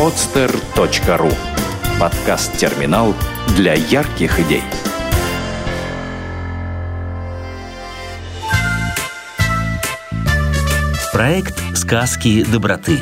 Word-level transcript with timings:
podster.ru 0.00 1.30
Подкаст-терминал 2.00 3.14
для 3.54 3.74
ярких 3.74 4.40
идей. 4.40 4.62
Проект 11.12 11.54
«Сказки 11.76 12.42
доброты». 12.44 12.98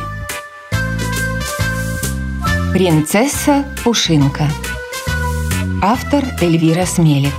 Принцесса 2.73 3.65
Пушинка. 3.85 4.49
Автор 5.81 6.25
Эльвира 6.41 6.85
Смелик. 6.85 7.33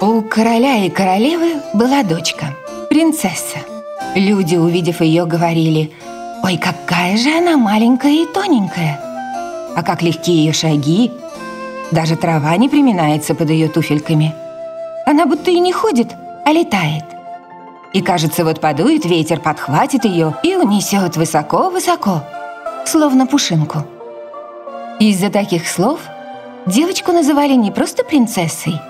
У 0.00 0.20
короля 0.22 0.84
и 0.84 0.90
королевы 0.90 1.62
была 1.74 2.02
дочка, 2.02 2.56
принцесса. 2.90 3.73
Люди, 4.14 4.56
увидев 4.56 5.00
ее, 5.00 5.26
говорили, 5.26 5.92
«Ой, 6.42 6.56
какая 6.56 7.16
же 7.16 7.30
она 7.36 7.56
маленькая 7.56 8.12
и 8.12 8.26
тоненькая! 8.26 9.00
А 9.76 9.82
как 9.82 10.02
легкие 10.02 10.44
ее 10.44 10.52
шаги! 10.52 11.10
Даже 11.90 12.16
трава 12.16 12.56
не 12.56 12.68
приминается 12.68 13.34
под 13.34 13.50
ее 13.50 13.68
туфельками. 13.68 14.34
Она 15.06 15.26
будто 15.26 15.50
и 15.50 15.58
не 15.58 15.72
ходит, 15.72 16.14
а 16.44 16.52
летает. 16.52 17.04
И 17.92 18.02
кажется, 18.02 18.44
вот 18.44 18.60
подует 18.60 19.04
ветер, 19.04 19.40
подхватит 19.40 20.04
ее 20.04 20.34
и 20.42 20.56
унесет 20.56 21.16
высоко-высоко, 21.16 22.22
словно 22.86 23.26
пушинку. 23.26 23.84
Из-за 25.00 25.30
таких 25.30 25.68
слов 25.68 26.00
девочку 26.66 27.12
называли 27.12 27.54
не 27.54 27.70
просто 27.70 28.04
принцессой, 28.04 28.80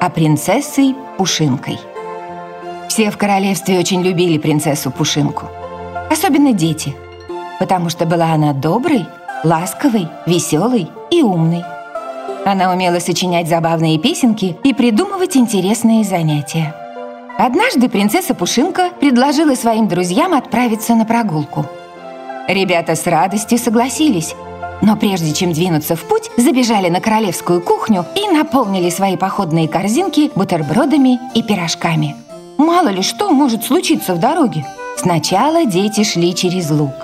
а 0.00 0.10
принцессой 0.10 0.94
Пушинкой. 1.16 1.78
Все 2.96 3.10
в 3.10 3.18
королевстве 3.18 3.78
очень 3.78 4.00
любили 4.00 4.38
принцессу 4.38 4.90
Пушинку. 4.90 5.50
Особенно 6.10 6.54
дети, 6.54 6.96
потому 7.58 7.90
что 7.90 8.06
была 8.06 8.32
она 8.32 8.54
доброй, 8.54 9.04
ласковой, 9.44 10.08
веселой 10.24 10.88
и 11.10 11.20
умной. 11.20 11.62
Она 12.46 12.72
умела 12.72 12.98
сочинять 12.98 13.50
забавные 13.50 13.98
песенки 13.98 14.56
и 14.64 14.72
придумывать 14.72 15.36
интересные 15.36 16.04
занятия. 16.04 16.74
Однажды 17.36 17.90
принцесса 17.90 18.32
Пушинка 18.32 18.88
предложила 18.98 19.54
своим 19.56 19.88
друзьям 19.88 20.32
отправиться 20.32 20.94
на 20.94 21.04
прогулку. 21.04 21.66
Ребята 22.48 22.94
с 22.94 23.06
радостью 23.06 23.58
согласились, 23.58 24.34
но 24.80 24.96
прежде 24.96 25.34
чем 25.34 25.52
двинуться 25.52 25.96
в 25.96 26.04
путь, 26.04 26.30
забежали 26.38 26.88
на 26.88 27.02
королевскую 27.02 27.60
кухню 27.60 28.06
и 28.14 28.26
наполнили 28.26 28.88
свои 28.88 29.18
походные 29.18 29.68
корзинки 29.68 30.30
бутербродами 30.34 31.20
и 31.34 31.42
пирожками. 31.42 32.16
Мало 32.58 32.88
ли 32.88 33.02
что 33.02 33.30
может 33.30 33.64
случиться 33.64 34.14
в 34.14 34.20
дороге. 34.20 34.64
Сначала 34.96 35.66
дети 35.66 36.04
шли 36.04 36.34
через 36.34 36.70
луг. 36.70 36.94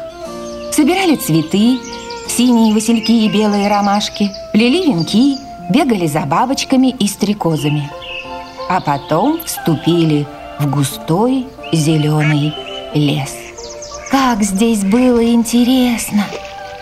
Собирали 0.72 1.16
цветы, 1.16 1.78
синие 2.26 2.72
васильки 2.72 3.12
и 3.12 3.28
белые 3.28 3.68
ромашки, 3.68 4.30
плели 4.52 4.86
венки, 4.86 5.36
бегали 5.70 6.06
за 6.06 6.20
бабочками 6.20 6.88
и 6.88 7.06
стрекозами. 7.06 7.90
А 8.68 8.80
потом 8.80 9.40
вступили 9.44 10.26
в 10.58 10.70
густой 10.70 11.46
зеленый 11.72 12.54
лес. 12.94 13.34
Как 14.10 14.42
здесь 14.42 14.84
было 14.84 15.22
интересно! 15.22 16.24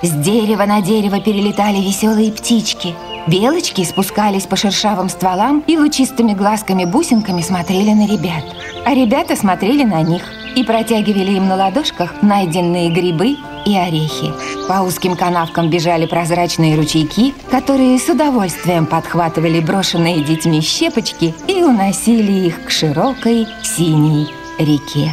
С 0.03 0.11
дерева 0.11 0.65
на 0.65 0.81
дерево 0.81 1.21
перелетали 1.21 1.79
веселые 1.79 2.33
птички. 2.33 2.95
Белочки 3.27 3.85
спускались 3.85 4.47
по 4.47 4.57
шершавым 4.57 5.09
стволам 5.09 5.63
и 5.67 5.77
лучистыми 5.77 6.33
глазками-бусинками 6.33 7.43
смотрели 7.43 7.91
на 7.93 8.07
ребят. 8.07 8.45
А 8.85 8.95
ребята 8.95 9.37
смотрели 9.37 9.85
на 9.85 10.03
них 10.03 10.23
и 10.57 10.65
протягивали 10.65 11.33
им 11.33 11.47
на 11.47 11.57
ладошках 11.57 12.23
найденные 12.23 12.91
грибы 12.91 13.37
и 13.67 13.77
орехи. 13.77 14.33
По 14.69 14.81
узким 14.81 15.17
канавкам 15.17 15.69
бежали 15.69 16.07
прозрачные 16.07 16.77
ручейки, 16.77 17.35
которые 17.51 17.99
с 17.99 18.09
удовольствием 18.09 18.87
подхватывали 18.87 19.61
брошенные 19.61 20.25
детьми 20.25 20.61
щепочки 20.63 21.35
и 21.47 21.63
уносили 21.63 22.47
их 22.47 22.65
к 22.65 22.71
широкой 22.71 23.47
синей 23.63 24.29
реке. 24.59 25.13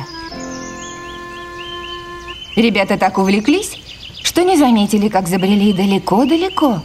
Ребята 2.55 2.97
так 2.97 3.17
увлеклись, 3.17 3.77
что 4.23 4.43
не 4.43 4.57
заметили, 4.57 5.09
как 5.09 5.27
забрели 5.27 5.73
далеко-далеко 5.73 6.81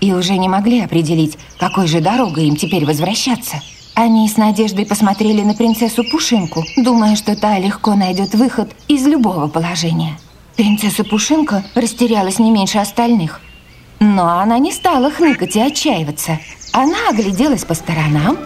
и 0.00 0.12
уже 0.12 0.36
не 0.36 0.48
могли 0.48 0.80
определить, 0.80 1.38
какой 1.58 1.86
же 1.86 2.00
дорогой 2.00 2.46
им 2.46 2.56
теперь 2.56 2.84
возвращаться. 2.84 3.60
Они 3.94 4.28
с 4.28 4.36
надеждой 4.36 4.84
посмотрели 4.84 5.42
на 5.42 5.54
принцессу 5.54 6.04
Пушинку, 6.04 6.62
думая, 6.76 7.16
что 7.16 7.34
та 7.34 7.58
легко 7.58 7.94
найдет 7.94 8.34
выход 8.34 8.70
из 8.88 9.06
любого 9.06 9.48
положения. 9.48 10.18
Принцесса 10.56 11.04
Пушинка 11.04 11.64
растерялась 11.74 12.38
не 12.38 12.50
меньше 12.50 12.78
остальных. 12.78 13.40
Но 14.00 14.38
она 14.38 14.58
не 14.58 14.72
стала 14.72 15.10
хныкать 15.10 15.56
и 15.56 15.60
отчаиваться. 15.60 16.38
Она 16.72 17.08
огляделась 17.10 17.64
по 17.64 17.74
сторонам 17.74 18.36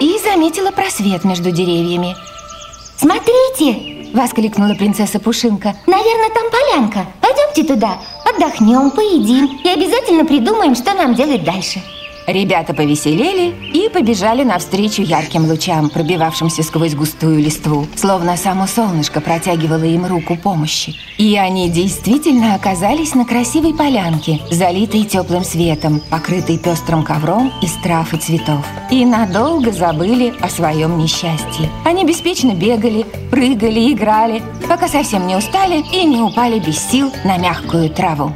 и 0.00 0.18
заметила 0.22 0.70
просвет 0.70 1.24
между 1.24 1.50
деревьями. 1.50 2.14
«Смотрите!» 2.98 3.94
Воскликнула 4.14 4.74
принцесса 4.74 5.18
Пушинка 5.18 5.74
Наверное, 5.88 6.30
там 6.30 6.44
полянка 6.48 7.06
Пойдемте 7.20 7.64
туда, 7.64 7.98
отдохнем, 8.34 8.90
поедим 8.90 9.60
И 9.64 9.68
обязательно 9.68 10.24
придумаем, 10.24 10.74
что 10.74 10.94
нам 10.94 11.14
делать 11.14 11.44
дальше 11.44 11.82
Ребята 12.26 12.72
повеселели 12.72 13.54
и 13.74 13.90
побежали 13.90 14.44
навстречу 14.44 15.02
ярким 15.02 15.44
лучам, 15.44 15.90
пробивавшимся 15.90 16.62
сквозь 16.62 16.94
густую 16.94 17.38
листву, 17.38 17.86
словно 17.96 18.38
само 18.38 18.66
солнышко 18.66 19.20
протягивало 19.20 19.84
им 19.84 20.06
руку 20.06 20.36
помощи. 20.36 20.94
И 21.18 21.36
они 21.36 21.68
действительно 21.68 22.54
оказались 22.54 23.14
на 23.14 23.26
красивой 23.26 23.74
полянке, 23.74 24.40
залитой 24.50 25.04
теплым 25.04 25.44
светом, 25.44 26.00
покрытой 26.10 26.56
пестрым 26.56 27.02
ковром 27.02 27.52
из 27.60 27.72
трав 27.82 28.14
и 28.14 28.16
цветов. 28.16 28.64
И 28.90 29.04
надолго 29.04 29.70
забыли 29.70 30.32
о 30.40 30.48
своем 30.48 30.96
несчастье. 30.96 31.68
Они 31.84 32.04
беспечно 32.04 32.54
бегали, 32.54 33.04
прыгали, 33.30 33.92
играли, 33.92 34.42
пока 34.66 34.88
совсем 34.88 35.26
не 35.26 35.36
устали 35.36 35.84
и 35.92 36.04
не 36.04 36.22
упали 36.22 36.58
без 36.58 36.78
сил 36.78 37.12
на 37.24 37.36
мягкую 37.36 37.90
траву. 37.90 38.32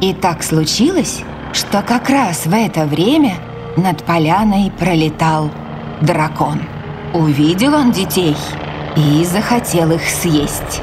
И 0.00 0.12
так 0.12 0.44
случилось, 0.44 1.22
что 1.52 1.82
как 1.82 2.08
раз 2.10 2.46
в 2.46 2.54
это 2.54 2.84
время 2.84 3.34
над 3.76 4.02
поляной 4.04 4.72
пролетал 4.78 5.50
дракон. 6.00 6.62
Увидел 7.14 7.74
он 7.74 7.92
детей 7.92 8.36
и 8.96 9.24
захотел 9.24 9.92
их 9.92 10.02
съесть. 10.02 10.82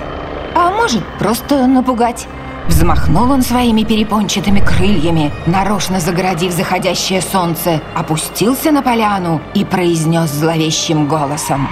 А 0.56 0.72
может, 0.72 1.04
просто 1.20 1.68
напугать. 1.68 2.28
Взмахнул 2.68 3.32
он 3.32 3.44
своими 3.44 3.84
перепончатыми 3.84 4.60
крыльями, 4.60 5.32
нарочно 5.46 6.00
загородив 6.00 6.52
заходящее 6.52 7.22
солнце, 7.22 7.82
опустился 7.94 8.72
на 8.72 8.82
поляну 8.82 9.40
и 9.54 9.64
произнес 9.64 10.32
зловещим 10.32 11.08
голосом. 11.08 11.70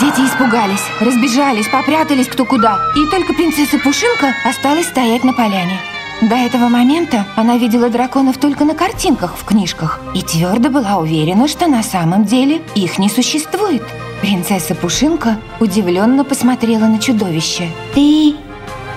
Дети 0.00 0.20
испугались, 0.20 0.84
разбежались, 1.00 1.68
попрятались 1.68 2.28
кто 2.28 2.44
куда, 2.44 2.78
и 2.94 3.08
только 3.10 3.32
принцесса 3.32 3.78
Пушинка 3.78 4.34
осталась 4.44 4.88
стоять 4.88 5.24
на 5.24 5.32
поляне. 5.32 5.80
До 6.28 6.36
этого 6.36 6.68
момента 6.68 7.26
она 7.36 7.58
видела 7.58 7.90
драконов 7.90 8.38
только 8.38 8.64
на 8.64 8.74
картинках 8.74 9.36
в 9.36 9.44
книжках 9.44 10.00
и 10.14 10.22
твердо 10.22 10.70
была 10.70 10.96
уверена, 10.96 11.46
что 11.48 11.66
на 11.66 11.82
самом 11.82 12.24
деле 12.24 12.62
их 12.74 12.98
не 12.98 13.10
существует. 13.10 13.82
Принцесса 14.22 14.74
Пушинка 14.74 15.36
удивленно 15.60 16.24
посмотрела 16.24 16.86
на 16.86 16.98
чудовище. 16.98 17.68
«Ты 17.94 18.36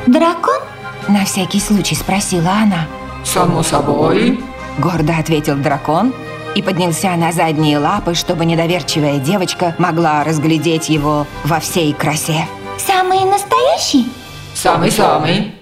дракон?» 0.05 0.61
На 1.09 1.25
всякий 1.25 1.59
случай 1.59 1.95
спросила 1.95 2.49
она. 2.49 2.87
«Само 3.25 3.61
собой»,— 3.61 4.39
гордо 4.77 5.17
ответил 5.17 5.57
дракон 5.57 6.13
и 6.55 6.61
поднялся 6.61 7.13
на 7.17 7.33
задние 7.33 7.77
лапы, 7.77 8.15
чтобы 8.15 8.45
недоверчивая 8.45 9.19
девочка 9.19 9.75
могла 9.79 10.23
разглядеть 10.23 10.87
его 10.87 11.27
во 11.43 11.59
всей 11.59 11.91
красе. 11.91 12.47
«Самый 12.77 13.25
настоящий?» 13.25 14.09
«Самый-самый», 14.53 15.57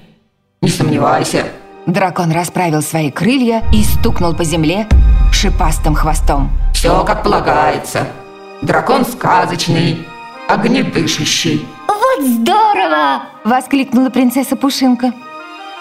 не 0.66 0.72
сомневайся. 0.72 1.46
Дракон 1.86 2.32
расправил 2.32 2.82
свои 2.82 3.12
крылья 3.12 3.64
и 3.72 3.84
стукнул 3.84 4.34
по 4.34 4.44
земле 4.44 4.88
шипастым 5.32 5.94
хвостом. 5.94 6.50
Все 6.74 7.04
как 7.04 7.24
полагается. 7.24 8.08
Дракон 8.64 9.06
сказочный, 9.06 10.06
огнедышащий. 10.50 11.68
Вот 11.88 12.26
здорово! 12.26 13.24
Воскликнула 13.44 14.10
принцесса 14.10 14.56
Пушинка. 14.56 15.14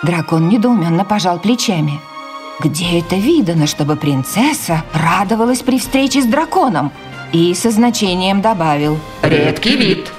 Дракон 0.02 0.48
недоуменно 0.48 1.04
пожал 1.06 1.38
плечами. 1.38 1.98
Где 2.60 2.98
это 2.98 3.16
видано, 3.16 3.66
чтобы 3.66 3.96
принцесса 3.96 4.82
радовалась 4.92 5.62
при 5.62 5.78
встрече 5.78 6.20
с 6.20 6.26
драконом? 6.26 6.92
И 7.32 7.54
со 7.54 7.70
значением 7.70 8.42
добавил. 8.42 8.98
Редкий 9.22 9.76
вид, 9.76 10.12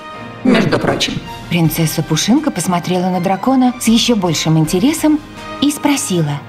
между 0.44 0.80
прочим. 0.80 1.14
Принцесса 1.50 2.02
Пушинка 2.02 2.50
посмотрела 2.50 3.10
на 3.10 3.22
дракона 3.22 3.74
с 3.80 3.88
еще 3.88 4.16
большим 4.16 4.58
интересом 4.58 5.20
и 5.62 5.72
спросила. 5.72 6.40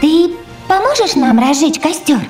«Ты 0.00 0.34
поможешь 0.68 1.14
нам 1.14 1.38
разжечь 1.38 1.80
костер?» 1.80 2.20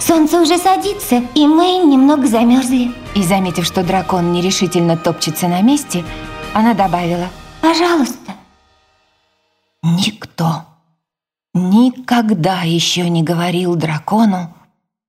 Солнце 0.00 0.40
уже 0.40 0.58
садится, 0.58 1.22
и 1.34 1.46
мы 1.46 1.78
немного 1.78 2.26
замерзли. 2.26 2.92
И, 3.14 3.22
заметив, 3.22 3.64
что 3.64 3.82
дракон 3.82 4.32
нерешительно 4.32 4.96
топчется 4.96 5.48
на 5.48 5.62
месте, 5.62 6.04
она 6.52 6.74
добавила 6.74 7.28
Пожалуйста. 7.64 8.32
Никто 9.82 10.66
никогда 11.54 12.62
еще 12.62 13.08
не 13.08 13.22
говорил 13.22 13.74
дракону 13.74 14.54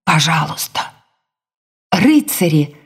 «пожалуйста». 0.06 0.82
Рыцари, 1.92 2.78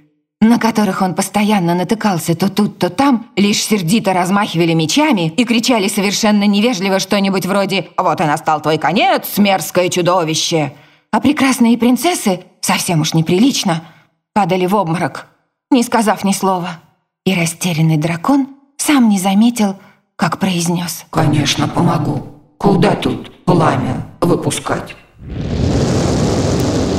на 0.41 0.57
которых 0.57 1.01
он 1.01 1.15
постоянно 1.15 1.75
натыкался 1.75 2.35
то 2.35 2.49
тут, 2.49 2.79
то 2.79 2.89
там, 2.89 3.27
лишь 3.35 3.61
сердито 3.61 4.13
размахивали 4.13 4.73
мечами 4.73 5.33
и 5.35 5.43
кричали 5.43 5.89
совершенно 5.89 6.45
невежливо 6.45 6.99
что-нибудь 6.99 7.45
вроде 7.45 7.89
«Вот 7.97 8.21
и 8.21 8.23
настал 8.23 8.61
твой 8.61 8.77
конец, 8.77 9.37
мерзкое 9.37 9.89
чудовище!» 9.89 10.73
А 11.11 11.19
прекрасные 11.19 11.77
принцессы, 11.77 12.41
совсем 12.61 13.01
уж 13.01 13.13
неприлично, 13.13 13.83
падали 14.33 14.65
в 14.65 14.75
обморок, 14.75 15.27
не 15.71 15.83
сказав 15.83 16.23
ни 16.23 16.31
слова. 16.31 16.79
И 17.25 17.33
растерянный 17.33 17.97
дракон 17.97 18.47
сам 18.77 19.09
не 19.09 19.19
заметил, 19.19 19.75
как 20.15 20.39
произнес 20.39 21.05
Конечно, 21.09 21.67
помогу. 21.67 22.27
Куда 22.57 22.95
тут 22.95 23.43
пламя 23.43 24.05
выпускать? 24.21 24.95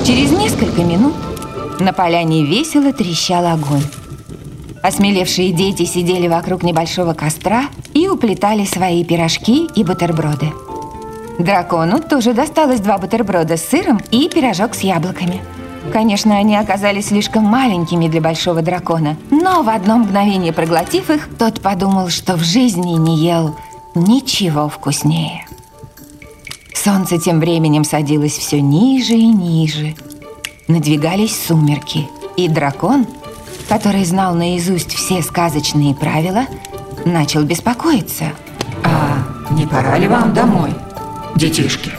Через 0.04 0.32
несколько 0.32 0.82
минут 0.82 1.14
на 1.80 1.92
поляне 1.92 2.44
весело 2.44 2.92
трещал 2.92 3.46
огонь. 3.46 3.84
Осмелевшие 4.82 5.52
дети 5.52 5.84
сидели 5.84 6.28
вокруг 6.28 6.62
небольшого 6.62 7.12
костра 7.12 7.64
и 7.92 8.08
уплетали 8.08 8.64
свои 8.64 9.04
пирожки 9.04 9.68
и 9.74 9.84
бутерброды. 9.84 10.52
Дракону 11.38 12.00
тоже 12.00 12.34
досталось 12.34 12.80
два 12.80 12.98
бутерброда 12.98 13.56
с 13.56 13.64
сыром 13.64 14.00
и 14.10 14.28
пирожок 14.28 14.74
с 14.74 14.80
яблоками. 14.80 15.40
Конечно, 15.92 16.36
они 16.36 16.56
оказались 16.56 17.06
слишком 17.06 17.44
маленькими 17.44 18.08
для 18.08 18.20
большого 18.20 18.62
дракона, 18.62 19.16
но 19.30 19.62
в 19.62 19.68
одно 19.68 19.98
мгновение 19.98 20.52
проглотив 20.52 21.10
их, 21.10 21.28
тот 21.38 21.60
подумал, 21.60 22.10
что 22.10 22.36
в 22.36 22.44
жизни 22.44 22.92
не 22.92 23.16
ел 23.16 23.56
ничего 23.94 24.68
вкуснее. 24.68 25.46
Солнце 26.74 27.18
тем 27.18 27.40
временем 27.40 27.84
садилось 27.84 28.36
все 28.36 28.60
ниже 28.60 29.14
и 29.14 29.26
ниже. 29.26 29.94
Надвигались 30.70 31.37
сумерки, 31.49 32.08
и 32.37 32.46
дракон, 32.46 33.05
который 33.69 34.05
знал 34.05 34.37
наизусть 34.37 34.94
все 34.94 35.20
сказочные 35.20 35.96
правила, 35.96 36.46
начал 37.05 37.43
беспокоиться. 37.43 38.26
А 38.84 39.19
не 39.50 39.67
пора 39.67 39.99
ли 39.99 40.06
вам 40.06 40.32
домой, 40.32 40.70
детишки? 41.34 41.90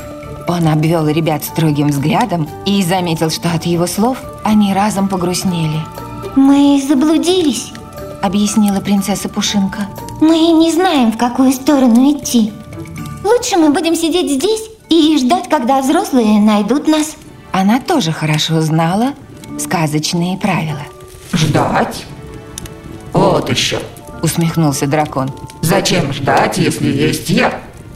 Он 0.48 0.70
обвел 0.70 1.06
ребят 1.10 1.44
строгим 1.44 1.90
взглядом 1.90 2.48
и 2.66 2.82
заметил, 2.82 3.30
что 3.30 3.52
от 3.52 3.66
его 3.66 3.88
слов 3.88 4.18
они 4.46 4.74
разом 4.74 5.10
погрустнели. 5.10 5.82
Мы 6.38 6.82
заблудились. 6.88 7.74
Объяснила 8.22 8.80
принцесса 8.80 9.28
Пушинка. 9.28 9.90
Мы 10.22 10.38
не 10.54 10.72
знаем, 10.72 11.12
в 11.12 11.18
какую 11.18 11.52
сторону 11.52 12.10
идти. 12.14 12.54
Лучше 13.26 13.58
мы 13.58 13.72
будем 13.72 13.98
сидеть 13.98 14.32
здесь 14.32 14.64
и 14.88 15.18
ждать, 15.18 15.50
когда 15.50 15.82
взрослые 15.82 16.40
найдут 16.40 16.88
нас. 16.88 17.18
Она 17.52 17.80
тоже 17.80 18.12
хорошо 18.12 18.62
знала 18.62 19.14
сказочные 19.60 20.38
правила. 20.38 20.82
Ждать? 21.34 22.06
Вот 23.14 23.50
еще. 23.50 23.80
Усмехнулся 24.22 24.88
дракон. 24.88 25.30
Зачем 25.62 26.14
ждать, 26.14 26.58
если 26.58 26.88
есть 26.88 27.30
я? 27.30 27.54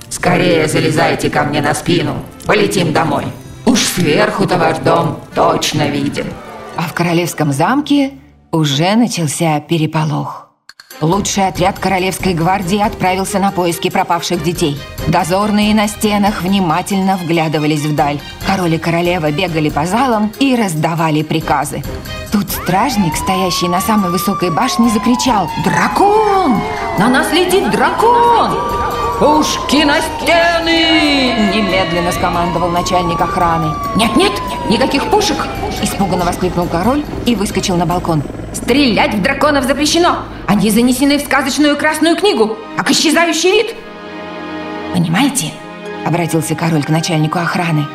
Скорее 0.09 0.67
залезайте 0.67 1.29
ко 1.29 1.43
мне 1.43 1.61
на 1.61 1.73
спину. 1.73 2.15
Полетим 2.45 2.93
домой. 2.93 3.25
Уж 3.65 3.79
сверху-то 3.79 4.57
ваш 4.57 4.77
дом 4.79 5.19
точно 5.33 5.87
виден. 5.87 6.27
А 6.75 6.83
в 6.83 6.93
королевском 6.93 7.51
замке 7.51 8.11
уже 8.51 8.95
начался 8.95 9.59
переполох. 9.59 10.44
Лучший 11.01 11.47
отряд 11.47 11.77
Королевской 11.77 12.33
гвардии 12.33 12.79
отправился 12.79 13.39
на 13.39 13.51
поиски 13.51 13.89
пропавших 13.89 14.41
детей. 14.41 14.79
Дозорные 15.07 15.75
на 15.75 15.87
стенах 15.87 16.41
внимательно 16.41 17.17
вглядывались 17.17 17.81
вдаль. 17.81 18.19
Король 18.47 18.75
и 18.75 18.77
королева 18.77 19.29
бегали 19.31 19.69
по 19.69 19.85
залам 19.85 20.31
и 20.39 20.55
раздавали 20.55 21.21
приказы. 21.21 21.83
Тут 22.31 22.49
стражник, 22.49 23.15
стоящий 23.17 23.67
на 23.67 23.81
самой 23.81 24.09
высокой 24.09 24.51
башне, 24.51 24.89
закричал 24.89 25.49
«Дракон! 25.65 26.59
На 26.97 27.09
нас 27.09 27.31
летит 27.33 27.69
дракон!» 27.71 28.57
«Пушки 29.19 29.83
на 29.83 29.95
стены!» 30.01 31.51
Немедленно 31.53 32.11
скомандовал 32.11 32.69
начальник 32.69 33.19
охраны. 33.19 33.73
«Нет-нет, 33.95 34.33
никаких 34.69 35.09
пушек!» 35.09 35.45
Испуганно 35.81 36.25
воскликнул 36.25 36.67
король 36.67 37.03
и 37.25 37.35
выскочил 37.35 37.77
на 37.77 37.85
балкон. 37.85 38.23
«Стрелять 38.55 39.13
в 39.13 39.21
драконов 39.21 39.65
запрещено! 39.65 40.19
Они 40.47 40.71
занесены 40.71 41.17
в 41.17 41.21
сказочную 41.21 41.75
красную 41.75 42.15
книгу, 42.15 42.57
как 42.77 42.89
исчезающий 42.89 43.51
вид!» 43.51 43.75
«Понимаете?»— 44.93 45.51
обратился 46.05 46.55
король 46.55 46.83
к 46.83 46.89
начальнику 46.89 47.37
охраны. 47.37 47.85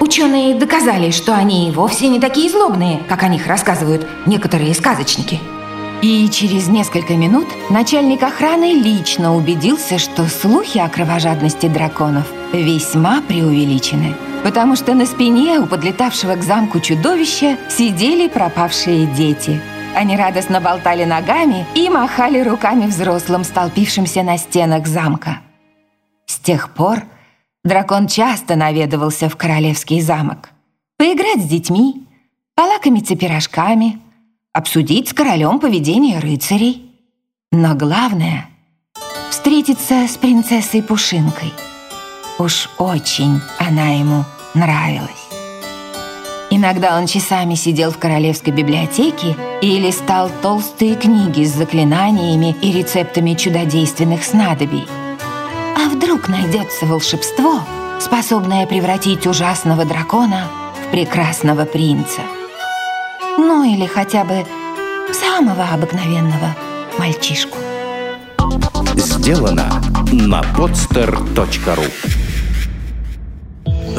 «Ученые 0.00 0.54
доказали, 0.54 1.10
что 1.10 1.34
они 1.34 1.70
вовсе 1.70 2.08
не 2.08 2.18
такие 2.18 2.48
злобные, 2.48 3.02
как 3.10 3.22
о 3.22 3.28
них 3.28 3.46
рассказывают 3.46 4.06
некоторые 4.24 4.74
сказочники». 4.74 5.38
И 6.00 6.30
через 6.30 6.68
несколько 6.68 7.12
минут 7.12 7.48
начальник 7.68 8.22
охраны 8.22 8.72
лично 8.72 9.36
убедился, 9.36 9.98
что 9.98 10.24
слухи 10.28 10.78
о 10.78 10.88
кровожадности 10.88 11.66
драконов 11.66 12.24
весьма 12.54 13.20
преувеличены. 13.20 14.16
Потому 14.42 14.76
что 14.76 14.94
на 14.94 15.04
спине 15.04 15.60
у 15.60 15.66
подлетавшего 15.66 16.36
к 16.36 16.42
замку 16.42 16.80
чудовища 16.80 17.58
сидели 17.68 18.28
пропавшие 18.28 19.04
дети. 19.08 19.60
Они 20.00 20.16
радостно 20.16 20.62
болтали 20.62 21.04
ногами 21.04 21.66
и 21.74 21.90
махали 21.90 22.40
руками 22.40 22.86
взрослым, 22.86 23.44
столпившимся 23.44 24.22
на 24.22 24.38
стенах 24.38 24.86
замка. 24.86 25.42
С 26.24 26.38
тех 26.38 26.72
пор 26.72 27.02
дракон 27.64 28.06
часто 28.06 28.56
наведывался 28.56 29.28
в 29.28 29.36
королевский 29.36 30.00
замок. 30.00 30.52
Поиграть 30.96 31.42
с 31.42 31.46
детьми, 31.46 32.06
полакомиться 32.54 33.14
пирожками– 33.14 34.00
обсудить 34.54 35.10
с 35.10 35.12
королем 35.12 35.60
поведение 35.60 36.18
рыцарей. 36.18 36.90
Но 37.52 37.74
главное— 37.74 38.48
встретиться 39.30 40.08
с 40.08 40.16
принцессой 40.16 40.82
Пушинкой. 40.82 41.52
Уж 42.38 42.70
очень 42.78 43.38
она 43.58 43.88
ему 43.88 44.24
нравилась. 44.54 45.19
Иногда 46.60 46.98
он 46.98 47.06
часами 47.06 47.54
сидел 47.54 47.90
в 47.90 47.96
королевской 47.96 48.52
библиотеке 48.52 49.34
и 49.62 49.78
листал 49.78 50.30
толстые 50.42 50.94
книги 50.94 51.42
с 51.42 51.54
заклинаниями 51.54 52.54
и 52.60 52.70
рецептами 52.70 53.32
чудодейственных 53.32 54.22
снадобий. 54.22 54.86
А 55.74 55.88
вдруг 55.88 56.28
найдется 56.28 56.84
волшебство, 56.84 57.60
способное 57.98 58.66
превратить 58.66 59.26
ужасного 59.26 59.86
дракона 59.86 60.48
в 60.84 60.90
прекрасного 60.90 61.64
принца– 61.64 62.20
ну 63.38 63.64
или 63.64 63.86
хотя 63.86 64.24
бы 64.24 64.44
самого 65.12 65.64
обыкновенного 65.72 66.54
мальчишку. 66.98 67.56
Сделано 68.96 69.82
на 70.12 70.42
podster.ru 70.42 72.29